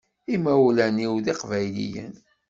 Imawlan-iw 0.35 1.13
d 1.25 1.27
iqbayliyen. 1.33 2.13